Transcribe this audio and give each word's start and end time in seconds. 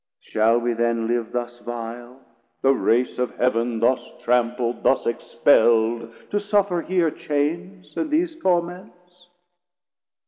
Shall 0.21 0.57
we 0.57 0.73
then 0.73 1.05
live 1.07 1.31
thus 1.31 1.59
vile, 1.59 2.21
the 2.63 2.73
race 2.73 3.19
of 3.19 3.37
Heav'n 3.37 3.79
Thus 3.81 4.01
trampl'd, 4.19 4.81
thus 4.81 5.05
expell'd 5.05 6.11
to 6.31 6.39
suffer 6.39 6.81
here 6.81 7.11
Chains 7.11 7.95
and 7.95 8.09
these 8.09 8.35
Torments? 8.35 9.29